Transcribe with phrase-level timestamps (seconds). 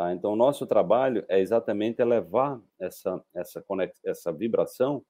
[0.00, 0.14] Tá?
[0.14, 3.62] Então, o nosso trabalho é exatamente elevar essa, essa,
[4.02, 5.04] essa vibração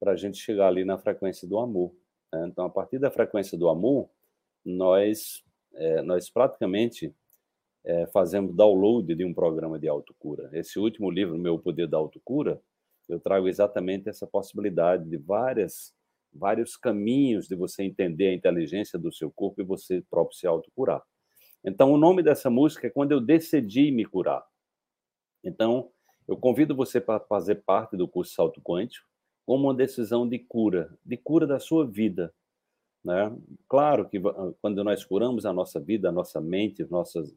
[0.00, 1.94] para a gente chegar ali na frequência do amor.
[2.32, 2.44] Né?
[2.48, 4.10] Então, a partir da frequência do amor,
[4.64, 5.44] nós,
[5.74, 7.14] é, nós praticamente
[7.84, 10.50] é, fazemos download de um programa de autocura.
[10.52, 12.60] Esse último livro, Meu Poder da Autocura,
[13.08, 15.94] eu trago exatamente essa possibilidade de várias,
[16.32, 21.00] vários caminhos de você entender a inteligência do seu corpo e você próprio se autocurar.
[21.64, 24.44] Então, o nome dessa música é Quando Eu Decidi Me Curar.
[25.42, 25.90] Então,
[26.28, 29.08] eu convido você para fazer parte do curso Salto Quântico
[29.46, 32.34] como uma decisão de cura, de cura da sua vida.
[33.02, 33.34] Né?
[33.66, 34.20] Claro que
[34.60, 37.34] quando nós curamos a nossa vida, a nossa mente, as nossas,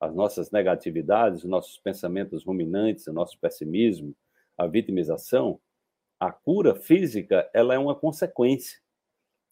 [0.00, 4.14] as nossas negatividades, os nossos pensamentos ruminantes, o nosso pessimismo,
[4.56, 5.60] a vitimização,
[6.18, 8.78] a cura física ela é uma consequência.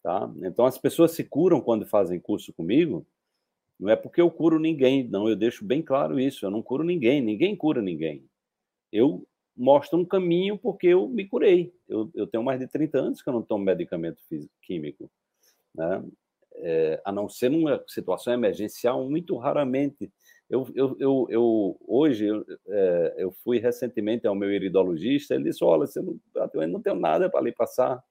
[0.03, 0.31] Tá?
[0.37, 3.05] Então, as pessoas se curam quando fazem curso comigo,
[3.79, 6.83] não é porque eu curo ninguém, não, eu deixo bem claro isso, eu não curo
[6.83, 8.27] ninguém, ninguém cura ninguém.
[8.91, 11.73] Eu mostro um caminho porque eu me curei.
[11.87, 15.11] Eu, eu tenho mais de 30 anos que eu não tomo medicamento físico, químico.
[15.75, 16.03] Né?
[16.59, 20.11] É, a não ser numa situação emergencial, muito raramente.
[20.49, 25.63] Eu, eu, eu, eu hoje, eu, é, eu fui recentemente ao meu iridologista, ele disse,
[25.63, 26.19] olha, você não,
[26.53, 28.01] eu não tenho nada para lhe passar.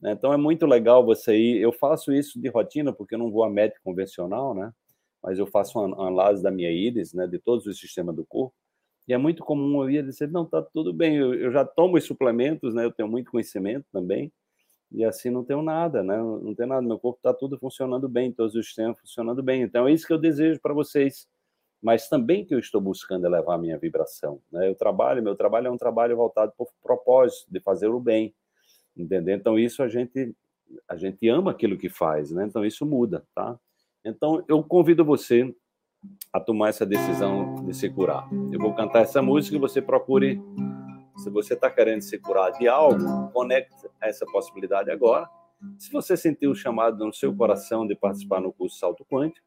[0.00, 0.12] Né?
[0.12, 1.60] Então, é muito legal você ir.
[1.60, 4.72] Eu faço isso de rotina, porque eu não vou a médico convencional, né?
[5.22, 8.54] Mas eu faço uma análise da minha íris, né, de todos os sistemas do corpo,
[9.06, 11.96] e é muito comum eu ir dizer, não, tá tudo bem, eu, eu, já tomo
[11.96, 14.32] os suplementos, né, eu tenho muito conhecimento também,
[14.90, 18.32] e assim não tenho nada, né, não tenho nada, meu corpo está tudo funcionando bem,
[18.32, 21.28] todos os sistemas funcionando bem, então é isso que eu desejo para vocês,
[21.80, 25.68] mas também que eu estou buscando elevar a minha vibração, né, eu trabalho, meu trabalho
[25.68, 28.34] é um trabalho voltado por propósito, de fazer o bem,
[28.96, 29.34] entendeu?
[29.34, 30.34] Então isso a gente,
[30.88, 33.58] a gente ama aquilo que faz, né, então isso muda, tá?
[34.04, 35.54] Então, eu convido você
[36.32, 38.28] a tomar essa decisão de se curar.
[38.52, 40.42] Eu vou cantar essa música e você procure,
[41.18, 45.28] se você está querendo se curar de algo, conecte essa possibilidade agora.
[45.78, 49.46] Se você sentir o chamado no seu coração de participar no curso Salto Quântico,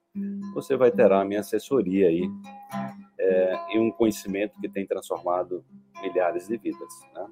[0.53, 2.23] você vai ter a minha assessoria aí
[3.19, 5.65] é, e um conhecimento que tem transformado
[6.01, 6.93] milhares de vidas.
[7.13, 7.27] Né?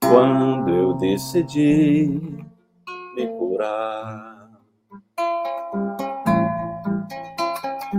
[0.00, 2.20] Quando eu decidi
[3.54, 4.50] me curar.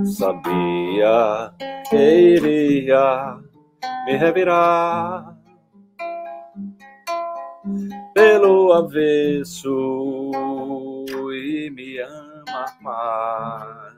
[0.05, 1.53] Sabia
[1.89, 3.37] que iria
[4.05, 5.35] me revirar
[8.13, 10.31] pelo avesso
[11.33, 13.95] e me amar mais.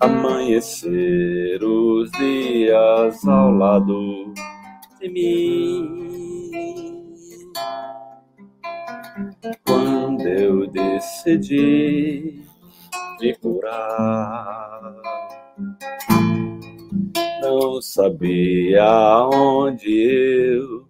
[0.00, 4.32] Amanhecer os dias ao lado
[5.00, 6.03] de mim
[11.24, 12.44] decidi
[13.20, 14.94] me curar.
[17.40, 20.86] Não sabia onde eu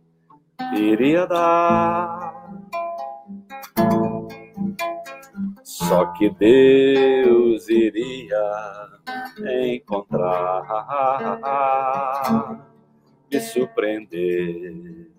[0.77, 2.35] iria dar.
[5.63, 8.89] Só que Deus iria
[9.73, 10.63] encontrar,
[13.31, 15.15] me surpreender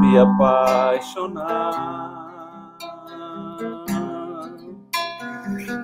[0.00, 2.29] me apaixonar.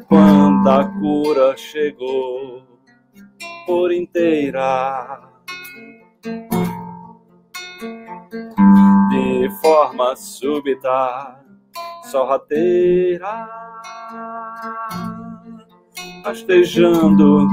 [0.08, 2.62] Quando a cura chegou
[3.66, 5.20] por inteira,
[9.10, 11.44] de forma súbita,
[12.10, 13.48] sorrateira,
[16.24, 17.48] rastejando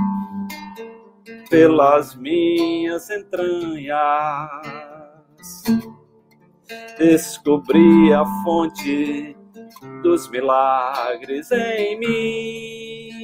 [1.50, 4.50] pelas minhas entranhas.
[6.98, 9.36] Descobri a fonte
[10.02, 13.24] dos milagres em mim.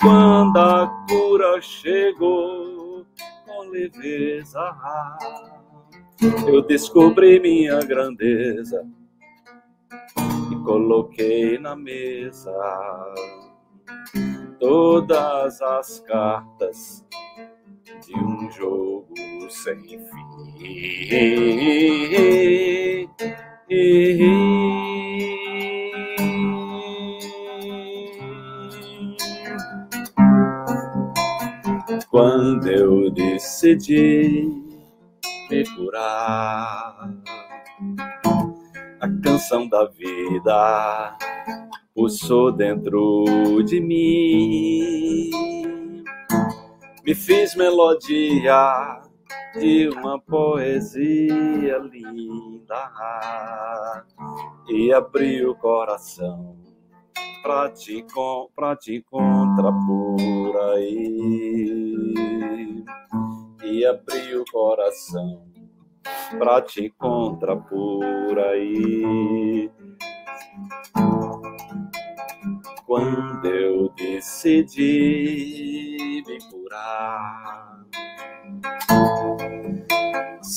[0.00, 3.04] Quando a cura chegou
[3.46, 4.76] com leveza,
[6.46, 8.86] eu descobri minha grandeza
[10.52, 12.52] e coloquei na mesa
[14.60, 17.04] todas as cartas
[18.06, 19.14] de um jogo
[19.50, 20.08] sem fim.
[32.10, 34.50] Quando eu decidi
[35.50, 37.10] me curar,
[39.00, 41.18] a canção da vida
[41.94, 43.26] pulsou dentro
[43.66, 45.30] de mim.
[47.04, 49.02] Me fiz melodia
[49.58, 52.92] de uma poesia linda
[54.68, 56.56] e abri o coração
[57.42, 58.04] pra te,
[58.54, 62.84] pra te encontrar por aí
[63.64, 65.42] e abri o coração
[66.38, 69.70] pra te encontrar por aí
[72.86, 74.68] quando eu decidi
[76.26, 77.87] me curar.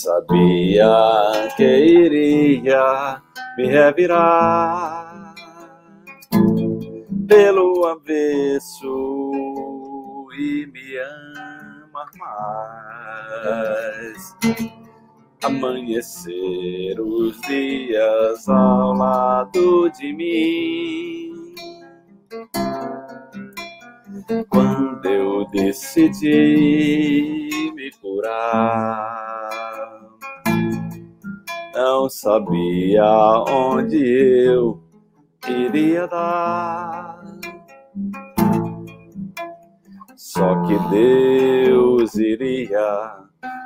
[0.02, 3.22] Sabia que iria
[3.56, 5.36] me revirar
[7.28, 9.32] pelo avesso
[10.36, 14.36] e me amar mais.
[15.44, 21.41] Amanhecer os dias ao lado de mim
[24.50, 29.52] quando eu decidi me curar.
[31.74, 33.06] Não sabia
[33.50, 34.82] onde eu
[35.48, 37.22] iria dar.
[40.16, 43.20] Só que Deus iria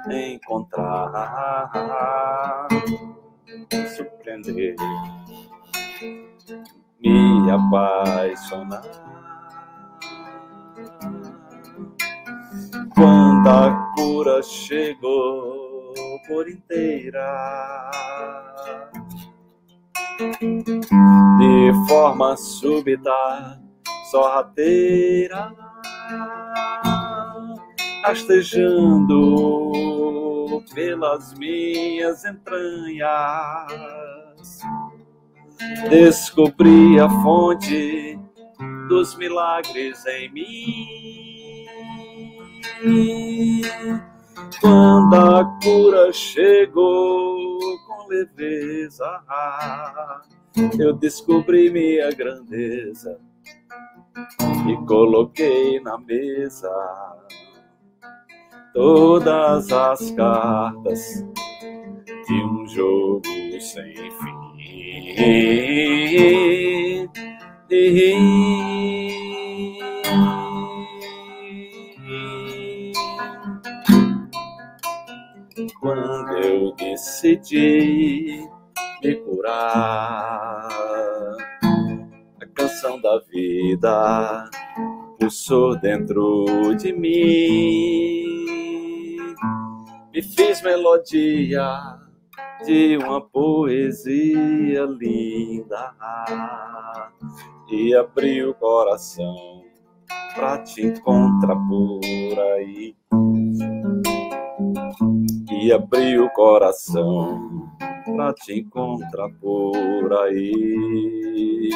[0.10, 1.12] encontrar,
[3.96, 4.76] surpreender,
[7.00, 9.35] me apaixonar.
[12.94, 15.94] Quando a cura chegou
[16.28, 17.92] por inteira.
[21.38, 23.62] De forma súbita,
[24.10, 25.54] sorrateira,
[28.04, 29.34] rastejando
[30.74, 33.02] pelas minhas entranhas,
[35.90, 38.25] descobri a fonte
[38.88, 41.06] dos milagres em mim
[44.60, 49.22] quando a cura chegou com leveza,
[50.80, 53.20] eu descobri minha grandeza
[54.68, 56.72] e coloquei na mesa
[58.74, 61.26] todas as cartas
[62.28, 63.24] de um jogo
[63.60, 64.46] sem fim.
[75.80, 78.48] Quando eu decidi
[79.04, 80.68] me curar.
[82.42, 84.50] A canção da vida
[85.20, 88.26] pulsou dentro de mim,
[90.14, 91.66] me fiz melodia
[92.66, 95.94] de uma poesia linda
[97.70, 99.64] e abri o coração
[100.34, 102.96] pra te encontrar por aí
[105.66, 107.72] e abri o coração
[108.06, 111.72] pra te encontrar por aí.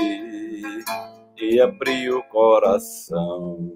[1.36, 3.74] E abri o coração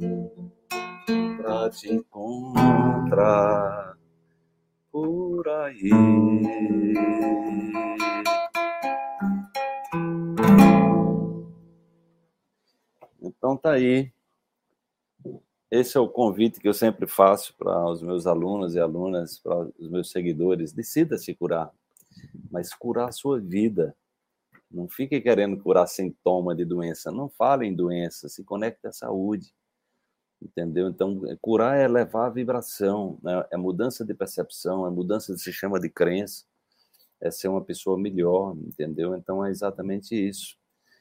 [1.38, 3.18] pra te encontrar
[4.92, 5.90] por aí.
[13.20, 14.12] Então tá aí
[15.74, 19.68] esse é o convite que eu sempre faço para os meus alunos e alunas, para
[19.80, 20.72] os meus seguidores.
[20.72, 21.74] Decida se curar,
[22.52, 23.96] mas curar a sua vida.
[24.70, 27.12] Não fique querendo curar sintoma de doença.
[27.12, 29.52] Não fale em doença, se conecte à saúde.
[30.40, 30.90] Entendeu?
[30.90, 33.44] Então, curar é levar a vibração, né?
[33.52, 36.46] é mudança de percepção, é mudança de sistema de crença,
[37.20, 39.16] é ser uma pessoa melhor, entendeu?
[39.16, 40.56] Então, é exatamente isso.